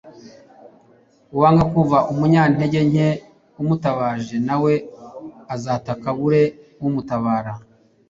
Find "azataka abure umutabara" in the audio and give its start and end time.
5.55-7.51